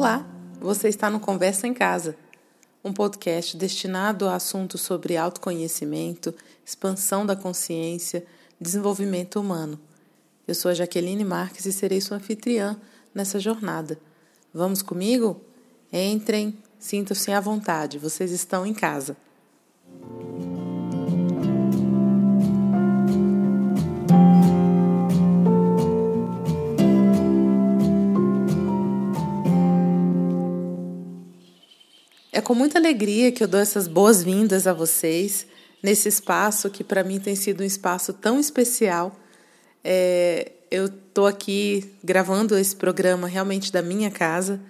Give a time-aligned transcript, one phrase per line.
[0.00, 0.24] Olá,
[0.60, 2.16] você está no Conversa em Casa,
[2.84, 6.32] um podcast destinado a assuntos sobre autoconhecimento,
[6.64, 8.24] expansão da consciência,
[8.60, 9.76] desenvolvimento humano.
[10.46, 12.80] Eu sou a Jaqueline Marques e serei sua anfitriã
[13.12, 13.98] nessa jornada.
[14.54, 15.40] Vamos comigo?
[15.92, 19.16] Entrem, sintam-se à vontade, vocês estão em casa.
[32.38, 35.44] É com muita alegria que eu dou essas boas-vindas a vocês
[35.82, 39.18] nesse espaço que para mim tem sido um espaço tão especial.
[39.82, 44.60] É, eu estou aqui gravando esse programa realmente da minha casa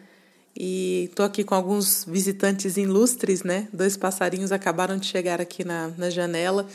[0.59, 3.69] e estou aqui com alguns visitantes ilustres, né?
[3.71, 6.67] Dois passarinhos acabaram de chegar aqui na, na janela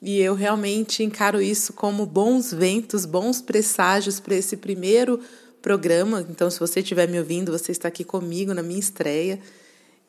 [0.00, 5.20] e eu realmente encaro isso como bons ventos, bons presságios para esse primeiro
[5.60, 6.26] programa.
[6.30, 9.38] Então, se você estiver me ouvindo, você está aqui comigo na minha estreia.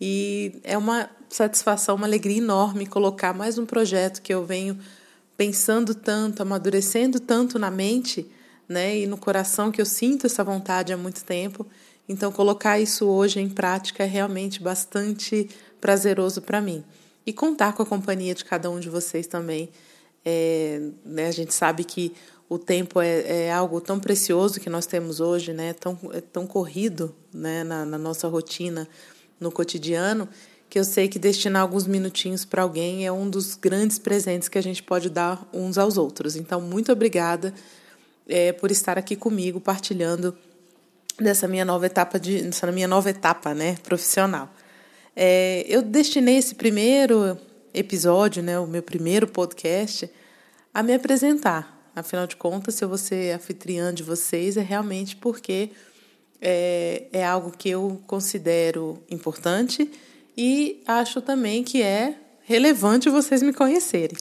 [0.04, 4.80] E é uma satisfação, uma alegria enorme colocar mais um projeto que eu venho
[5.38, 8.26] pensando tanto, amadurecendo tanto na mente,
[8.68, 11.68] né, e no coração que eu sinto essa vontade há muito tempo.
[12.10, 15.48] Então colocar isso hoje em prática é realmente bastante
[15.80, 16.84] prazeroso para mim.
[17.24, 19.70] E contar com a companhia de cada um de vocês também.
[20.26, 22.12] É, né, a gente sabe que
[22.50, 25.74] o tempo é, é, algo tão precioso que nós temos hoje, né?
[25.74, 27.64] Tão, é tão corrido né?
[27.64, 28.88] na, na nossa rotina
[29.42, 30.30] no cotidiano,
[30.70, 34.58] que eu sei que destinar alguns minutinhos para alguém é um dos grandes presentes que
[34.58, 36.38] a gente pode dar uns aos outros.
[36.38, 37.54] Então, muito obrigada
[38.26, 40.38] é, por estar aqui comigo, partilhando
[41.20, 44.50] dessa minha nova etapa de, dessa minha nova etapa, né, profissional.
[45.14, 47.38] É, eu destinei esse primeiro
[47.74, 50.10] episódio, né, o meu primeiro podcast,
[50.74, 51.92] a me apresentar.
[51.94, 55.72] Afinal de contas, se eu vou ser anfitriã de vocês, é realmente porque
[56.42, 59.90] é, é algo que eu considero importante
[60.36, 64.18] e acho também que é relevante vocês me conhecerem.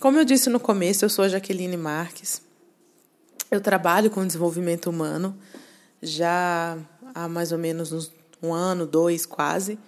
[0.00, 2.42] Como eu disse no começo, eu sou a Jaqueline Marques.
[3.50, 5.36] Eu trabalho com desenvolvimento humano
[6.02, 6.76] já
[7.14, 8.10] há mais ou menos
[8.42, 9.78] um ano, dois quase.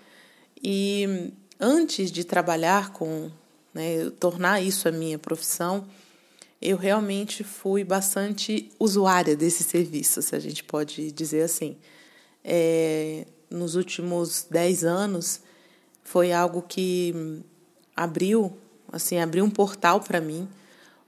[0.63, 3.31] E antes de trabalhar com,
[3.75, 5.87] né, tornar isso a minha profissão,
[6.61, 11.77] eu realmente fui bastante usuária desse serviço, se a gente pode dizer assim.
[12.45, 15.41] É, nos últimos dez anos,
[16.03, 17.43] foi algo que
[17.95, 18.57] abriu,
[18.93, 20.49] assim, abriu um portal para mim,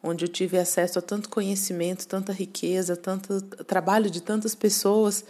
[0.03, 5.25] onde eu tive acesso a tanto conhecimento, tanta riqueza, tanto trabalho de tantas pessoas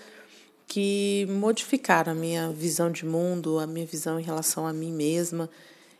[0.66, 5.50] que modificaram a minha visão de mundo, a minha visão em relação a mim mesma.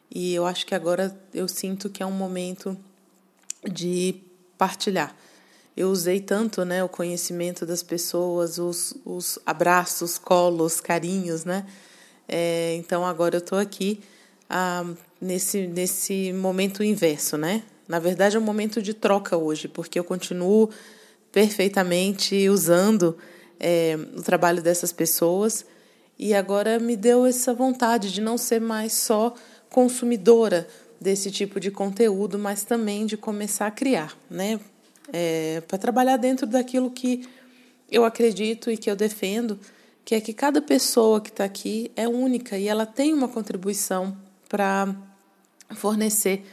[0.08, 2.76] E eu acho que agora eu sinto que é um momento
[3.65, 4.22] de
[4.56, 5.15] partilhar.
[5.76, 11.66] Eu usei tanto né, o conhecimento das pessoas, os, os abraços, colos, carinhos, né?
[12.28, 14.00] É, então agora eu estou aqui
[14.49, 14.84] ah,
[15.20, 17.62] nesse, nesse momento inverso, né?
[17.88, 20.70] Na verdade é um momento de troca hoje, porque eu continuo
[21.32, 23.16] perfeitamente usando
[23.59, 25.65] é, o trabalho dessas pessoas
[26.19, 29.34] e agora me deu essa vontade de não ser mais só
[29.69, 30.69] consumidora
[31.00, 34.61] desse tipo de conteúdo, mas também de começar a criar, né?
[35.12, 37.28] É, para trabalhar dentro daquilo que
[37.91, 39.59] eu acredito e que eu defendo,
[40.05, 44.16] que é que cada pessoa que está aqui é única e ela tem uma contribuição
[44.49, 44.94] para
[45.75, 46.44] fornecer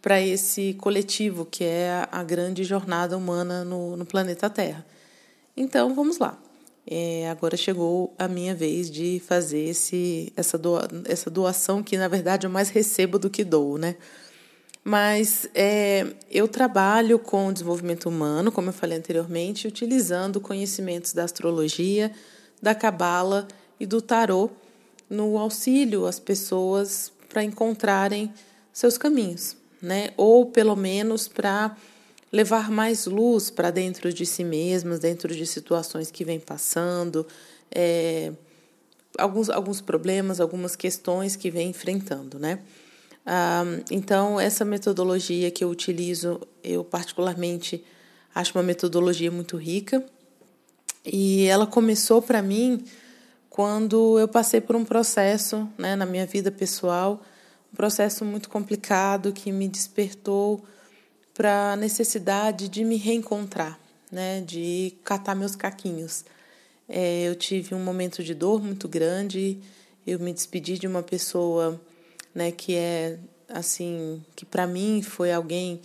[0.00, 4.86] para esse coletivo que é a grande jornada humana no, no planeta Terra.
[5.56, 6.38] Então, vamos lá.
[6.90, 12.08] É, agora chegou a minha vez de fazer esse, essa, doa, essa doação que, na
[12.08, 13.96] verdade, eu mais recebo do que dou, né?
[14.82, 22.10] Mas é, eu trabalho com desenvolvimento humano, como eu falei anteriormente, utilizando conhecimentos da astrologia,
[22.62, 23.46] da cabala
[23.78, 24.48] e do tarô
[25.10, 28.32] no auxílio às pessoas para encontrarem
[28.72, 30.08] seus caminhos, né?
[30.16, 31.76] Ou pelo menos para
[32.32, 37.26] levar mais luz para dentro de si mesmas, dentro de situações que vem passando,
[37.70, 38.32] é,
[39.16, 42.60] alguns, alguns problemas, algumas questões que vem enfrentando, né?
[43.24, 47.84] Ah, então, essa metodologia que eu utilizo, eu particularmente
[48.34, 50.04] acho uma metodologia muito rica
[51.04, 52.84] e ela começou para mim
[53.50, 57.22] quando eu passei por um processo né, na minha vida pessoal,
[57.72, 60.64] um processo muito complicado que me despertou
[61.38, 63.78] para a necessidade de me reencontrar,
[64.10, 66.24] né, de catar meus caquinhos.
[66.88, 69.56] É, eu tive um momento de dor muito grande,
[70.04, 71.80] eu me despedi de uma pessoa
[72.34, 75.80] né, que é assim, que para mim foi alguém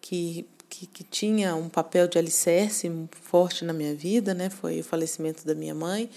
[0.00, 2.90] que, que, que, tinha um papel de alicerce
[3.22, 6.10] forte na minha vida, né, foi o falecimento da minha mãe,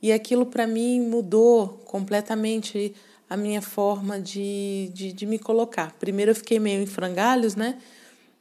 [0.00, 2.94] E aquilo para mim mudou completamente
[3.28, 5.96] a minha forma de, de, de, me colocar.
[5.98, 7.76] Primeiro eu fiquei meio em frangalhos, né?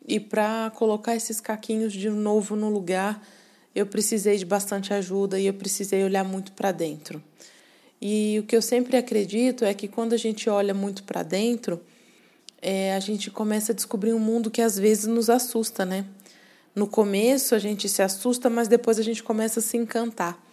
[0.10, 3.24] E para colocar esses caquinhos de novo no lugar,
[3.76, 7.22] eu precisei de bastante ajuda e eu precisei olhar muito para dentro.
[8.02, 11.80] E o que eu sempre acredito é que quando a gente olha muito para dentro,
[12.60, 16.04] é, a gente começa a descobrir um mundo que às vezes nos assusta, né?
[16.74, 20.44] No começo a gente se assusta, mas depois a gente começa a se encantar.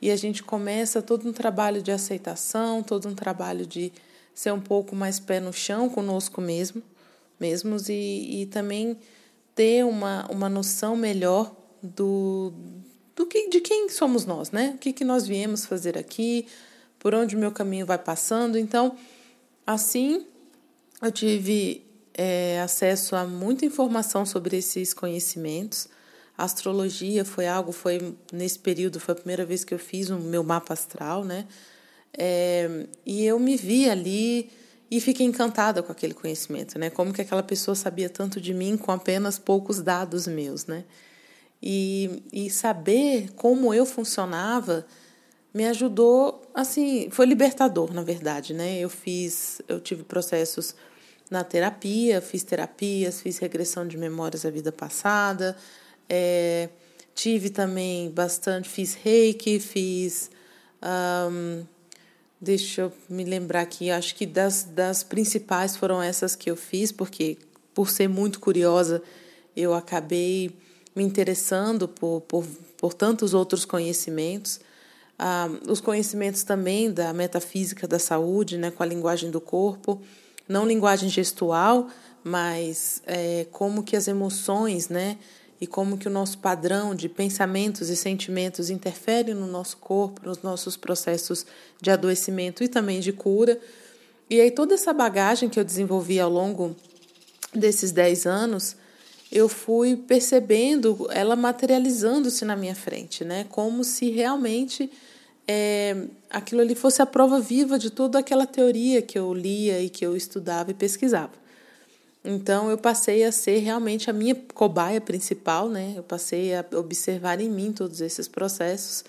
[0.00, 3.92] E a gente começa todo um trabalho de aceitação, todo um trabalho de
[4.32, 6.80] ser um pouco mais pé no chão conosco mesmo,
[7.38, 8.96] mesmos e, e também
[9.54, 12.52] ter uma, uma noção melhor do,
[13.14, 14.72] do que, de quem somos nós, né?
[14.74, 16.46] O que, que nós viemos fazer aqui,
[16.98, 18.56] por onde o meu caminho vai passando.
[18.56, 18.96] Então,
[19.66, 20.26] assim,
[21.00, 21.84] eu tive
[22.14, 25.88] é, acesso a muita informação sobre esses conhecimentos.
[26.36, 30.16] A astrologia foi algo, foi nesse período, foi a primeira vez que eu fiz o
[30.16, 31.46] meu mapa astral, né?
[32.16, 34.50] É, e eu me vi ali
[34.92, 36.90] e fiquei encantada com aquele conhecimento, né?
[36.90, 40.84] Como que aquela pessoa sabia tanto de mim com apenas poucos dados meus, né?
[41.62, 44.84] E, e saber como eu funcionava
[45.54, 48.80] me ajudou, assim, foi libertador, na verdade, né?
[48.80, 50.74] Eu fiz, eu tive processos
[51.30, 55.56] na terapia, fiz terapias, fiz regressão de memórias da vida passada,
[56.06, 56.68] é,
[57.14, 60.30] tive também bastante, fiz reiki, fiz.
[60.82, 61.64] Um,
[62.42, 66.90] deixa eu me lembrar aqui, acho que das, das principais foram essas que eu fiz,
[66.90, 67.38] porque
[67.72, 69.00] por ser muito curiosa,
[69.56, 70.50] eu acabei
[70.94, 72.44] me interessando por, por,
[72.76, 74.58] por tantos outros conhecimentos.
[75.16, 80.02] Ah, os conhecimentos também da metafísica da saúde, né, com a linguagem do corpo,
[80.48, 81.86] não linguagem gestual,
[82.24, 85.16] mas é, como que as emoções, né,
[85.62, 90.42] e como que o nosso padrão de pensamentos e sentimentos interfere no nosso corpo, nos
[90.42, 91.46] nossos processos
[91.80, 93.56] de adoecimento e também de cura.
[94.28, 96.74] E aí toda essa bagagem que eu desenvolvi ao longo
[97.54, 98.74] desses 10 anos,
[99.30, 103.46] eu fui percebendo ela materializando-se na minha frente, né?
[103.48, 104.90] Como se realmente
[105.46, 109.88] é, aquilo ali fosse a prova viva de toda aquela teoria que eu lia e
[109.88, 111.40] que eu estudava e pesquisava.
[112.24, 115.94] Então eu passei a ser realmente a minha cobaia principal, né?
[115.96, 119.04] Eu passei a observar em mim todos esses processos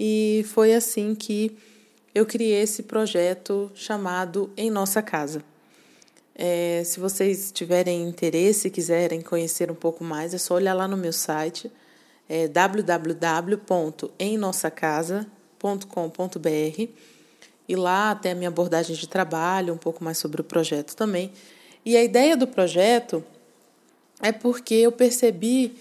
[0.00, 1.56] e foi assim que
[2.14, 5.44] eu criei esse projeto chamado Em Nossa Casa.
[6.34, 10.88] É, se vocês tiverem interesse e quiserem conhecer um pouco mais, é só olhar lá
[10.88, 11.70] no meu site,
[12.28, 15.36] é www.emnossacasa.com
[15.66, 16.88] www.cultura.com.br
[17.68, 21.32] e lá tem a minha abordagem de trabalho, um pouco mais sobre o projeto também.
[21.86, 23.24] E a ideia do projeto
[24.20, 25.76] é porque eu percebi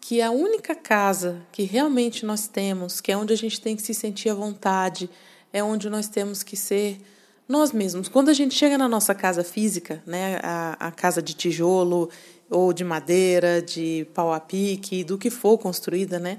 [0.00, 3.82] que a única casa que realmente nós temos, que é onde a gente tem que
[3.82, 5.10] se sentir à vontade,
[5.52, 7.00] é onde nós temos que ser
[7.48, 8.08] nós mesmos.
[8.08, 12.08] Quando a gente chega na nossa casa física, né, a, a casa de tijolo
[12.48, 16.38] ou de madeira, de pau a pique, do que for construída, né,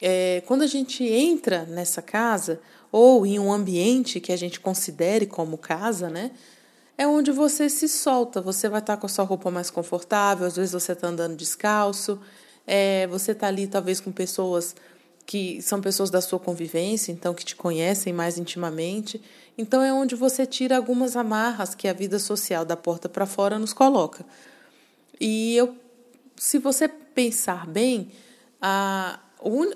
[0.00, 2.60] é, quando a gente entra nessa casa
[2.90, 6.32] ou em um ambiente que a gente considere como casa, né?
[7.00, 8.42] É onde você se solta.
[8.42, 10.46] Você vai estar com a sua roupa mais confortável.
[10.46, 12.20] Às vezes você está andando descalço.
[12.66, 14.76] É, você está ali talvez com pessoas
[15.24, 19.18] que são pessoas da sua convivência, então que te conhecem mais intimamente.
[19.56, 23.58] Então é onde você tira algumas amarras que a vida social da porta para fora
[23.58, 24.22] nos coloca.
[25.18, 25.74] E eu,
[26.36, 28.12] se você pensar bem,
[28.60, 29.20] a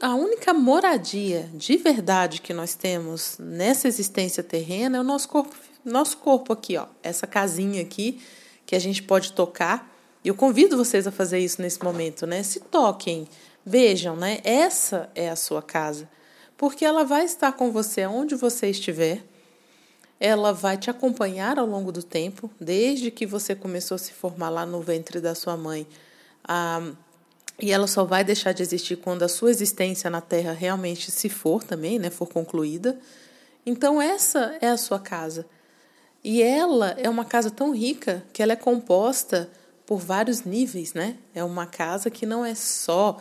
[0.02, 5.56] a única moradia de verdade que nós temos nessa existência terrena é o nosso corpo,
[5.84, 8.20] nosso corpo aqui, ó, essa casinha aqui
[8.66, 9.92] que a gente pode tocar.
[10.24, 12.42] Eu convido vocês a fazer isso nesse momento, né?
[12.42, 13.28] Se toquem,
[13.64, 14.40] vejam, né?
[14.42, 16.08] Essa é a sua casa,
[16.56, 19.22] porque ela vai estar com você onde você estiver.
[20.18, 24.48] Ela vai te acompanhar ao longo do tempo, desde que você começou a se formar
[24.48, 25.86] lá no ventre da sua mãe.
[26.42, 26.92] Ah,
[27.60, 31.28] e ela só vai deixar de existir quando a sua existência na Terra realmente se
[31.28, 32.98] for também, né, for concluída.
[33.64, 35.46] Então essa é a sua casa.
[36.24, 39.50] E ela é uma casa tão rica que ela é composta
[39.84, 41.18] por vários níveis, né?
[41.34, 43.18] É uma casa que não é só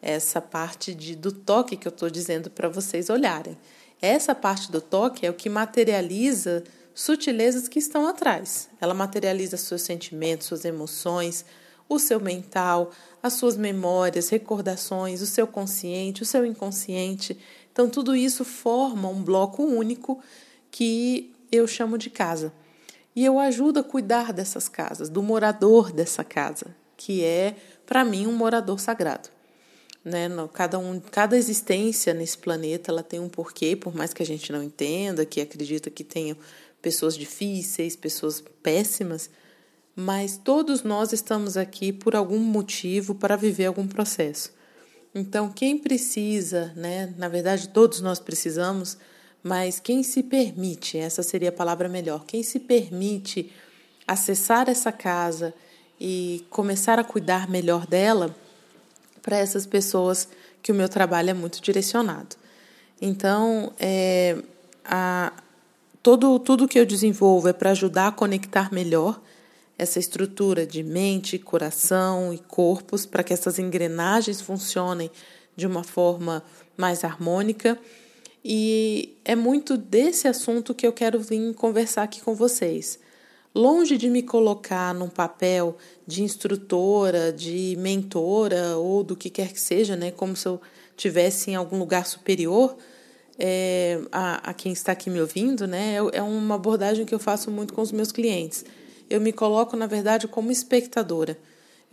[0.00, 3.58] essa parte de, do toque que eu estou dizendo para vocês olharem.
[4.00, 6.64] Essa parte do toque é o que materializa
[6.94, 8.70] sutilezas que estão atrás.
[8.80, 11.44] Ela materializa seus sentimentos, suas emoções,
[11.86, 17.36] o seu mental, as suas memórias, recordações, o seu consciente, o seu inconsciente.
[17.70, 20.20] Então, tudo isso forma um bloco único
[20.70, 22.52] que eu chamo de casa.
[23.14, 28.26] E eu ajudo a cuidar dessas casas, do morador dessa casa, que é, para mim,
[28.26, 29.28] um morador sagrado.
[30.04, 30.28] né?
[30.52, 34.52] Cada, um, cada existência nesse planeta ela tem um porquê, por mais que a gente
[34.52, 36.36] não entenda, que acredita que tenha
[36.80, 39.28] pessoas difíceis, pessoas péssimas,
[39.96, 44.52] mas todos nós estamos aqui por algum motivo para viver algum processo.
[45.12, 47.12] Então, quem precisa, né?
[47.16, 48.96] Na verdade, todos nós precisamos,
[49.42, 53.52] mas quem se permite, essa seria a palavra melhor, quem se permite
[54.06, 55.54] acessar essa casa
[56.00, 58.34] e começar a cuidar melhor dela,
[59.22, 60.28] para essas pessoas
[60.62, 62.36] que o meu trabalho é muito direcionado.
[63.00, 64.38] Então, é,
[64.84, 65.32] a,
[66.02, 69.20] todo, tudo que eu desenvolvo é para ajudar a conectar melhor
[69.76, 75.10] essa estrutura de mente, coração e corpos para que essas engrenagens funcionem
[75.56, 76.42] de uma forma
[76.76, 77.78] mais harmônica.
[78.50, 82.98] E é muito desse assunto que eu quero vir conversar aqui com vocês.
[83.54, 85.76] Longe de me colocar num papel
[86.06, 90.58] de instrutora, de mentora ou do que quer que seja, né, como se eu
[90.96, 92.74] tivesse em algum lugar superior
[93.38, 97.18] é, a, a quem está aqui me ouvindo, né, é, é uma abordagem que eu
[97.18, 98.64] faço muito com os meus clientes.
[99.10, 101.38] Eu me coloco, na verdade, como espectadora.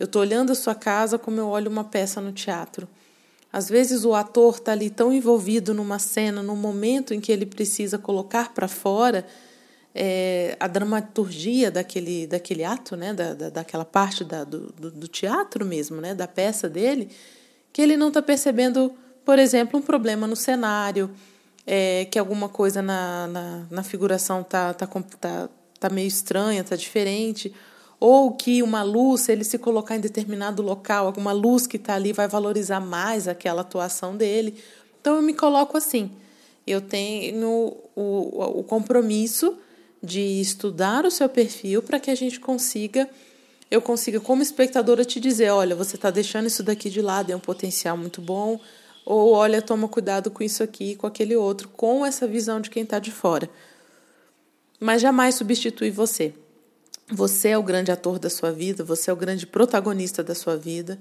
[0.00, 2.88] Eu estou olhando a sua casa como eu olho uma peça no teatro.
[3.52, 7.46] Às vezes o ator está ali tão envolvido numa cena, no momento em que ele
[7.46, 9.26] precisa colocar para fora
[9.98, 15.64] é, a dramaturgia daquele, daquele ato, né, da, da, daquela parte da, do, do teatro
[15.64, 17.08] mesmo, né, da peça dele,
[17.72, 18.92] que ele não está percebendo,
[19.24, 21.10] por exemplo, um problema no cenário,
[21.66, 25.48] é, que alguma coisa na, na, na figuração está tá, tá,
[25.80, 27.54] tá meio estranha, está diferente,
[27.98, 31.94] ou que uma luz, se ele se colocar em determinado local, alguma luz que está
[31.94, 34.62] ali vai valorizar mais aquela atuação dele.
[35.00, 36.10] Então eu me coloco assim.
[36.66, 39.56] Eu tenho o, o compromisso
[40.02, 43.08] de estudar o seu perfil para que a gente consiga,
[43.70, 47.36] eu consiga, como espectadora, te dizer: olha, você está deixando isso daqui de lado, é
[47.36, 48.60] um potencial muito bom,
[49.04, 52.82] ou olha, toma cuidado com isso aqui com aquele outro, com essa visão de quem
[52.82, 53.48] está de fora.
[54.78, 56.34] Mas jamais substitui você.
[57.10, 60.56] Você é o grande ator da sua vida, você é o grande protagonista da sua
[60.56, 60.98] vida,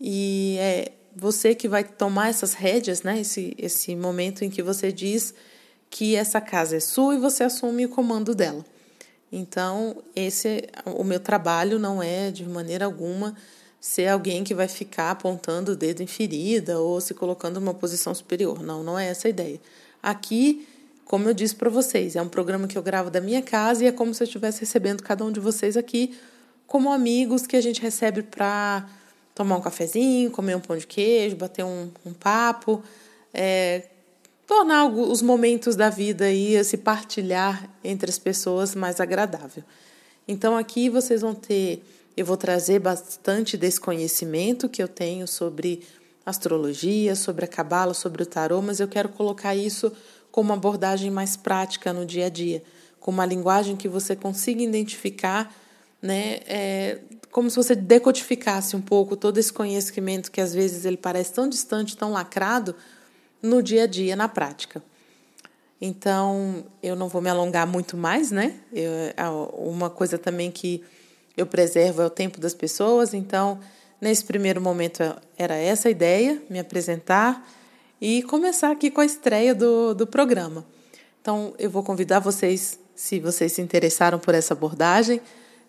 [0.00, 3.20] e é você que vai tomar essas rédeas, né?
[3.20, 5.32] esse, esse momento em que você diz
[5.88, 8.64] que essa casa é sua e você assume o comando dela.
[9.32, 13.34] Então, esse o meu trabalho não é de maneira alguma
[13.80, 18.14] ser alguém que vai ficar apontando o dedo em ferida ou se colocando numa posição
[18.14, 18.62] superior.
[18.62, 19.60] Não, não é essa a ideia.
[20.02, 20.66] Aqui,
[21.06, 23.86] como eu disse para vocês, é um programa que eu gravo da minha casa e
[23.86, 26.18] é como se eu estivesse recebendo cada um de vocês aqui
[26.66, 28.86] como amigos que a gente recebe para
[29.34, 32.82] tomar um cafezinho, comer um pão de queijo, bater um, um papo,
[33.32, 33.84] é,
[34.46, 39.62] tornar os momentos da vida e se partilhar entre as pessoas mais agradável.
[40.26, 41.84] Então aqui vocês vão ter,
[42.16, 45.86] eu vou trazer bastante desse conhecimento que eu tenho sobre
[46.24, 49.92] astrologia, sobre a cabala, sobre o tarô, mas eu quero colocar isso
[50.36, 52.62] com uma abordagem mais prática no dia a dia,
[53.00, 55.50] com uma linguagem que você consiga identificar,
[56.02, 56.98] né, é,
[57.32, 61.48] como se você decodificasse um pouco todo esse conhecimento que às vezes ele parece tão
[61.48, 62.76] distante, tão lacrado,
[63.40, 64.82] no dia a dia, na prática.
[65.80, 68.56] Então, eu não vou me alongar muito mais, né?
[68.70, 68.90] Eu,
[69.56, 70.84] uma coisa também que
[71.34, 73.58] eu preservo é o tempo das pessoas, então,
[73.98, 75.02] nesse primeiro momento
[75.38, 77.42] era essa a ideia, me apresentar
[78.00, 80.64] e começar aqui com a estreia do, do programa.
[81.20, 85.20] Então, eu vou convidar vocês, se vocês se interessaram por essa abordagem,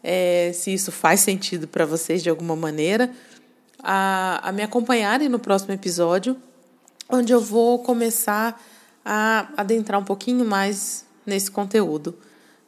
[0.04, 3.12] é, se isso faz sentido para vocês de alguma maneira,
[3.80, 6.38] a, a me acompanharem no próximo episódio
[7.10, 8.62] onde eu vou começar
[9.04, 12.18] a adentrar um pouquinho mais nesse conteúdo,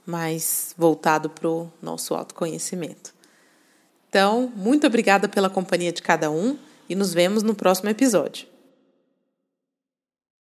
[0.05, 3.13] mais voltado para o nosso autoconhecimento.
[4.09, 8.47] Então, muito obrigada pela companhia de cada um e nos vemos no próximo episódio.